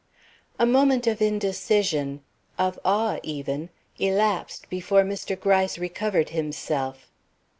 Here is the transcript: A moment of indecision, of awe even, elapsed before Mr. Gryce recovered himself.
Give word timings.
A 0.57 0.65
moment 0.65 1.05
of 1.05 1.21
indecision, 1.21 2.23
of 2.57 2.79
awe 2.83 3.19
even, 3.21 3.69
elapsed 3.99 4.67
before 4.67 5.03
Mr. 5.03 5.39
Gryce 5.39 5.77
recovered 5.77 6.29
himself. 6.29 7.11